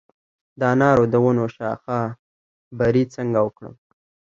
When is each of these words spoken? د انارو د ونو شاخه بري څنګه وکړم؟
د 0.59 0.61
انارو 0.73 1.05
د 1.13 1.15
ونو 1.23 1.45
شاخه 1.55 1.99
بري 2.77 3.03
څنګه 3.15 3.39
وکړم؟ 3.43 3.73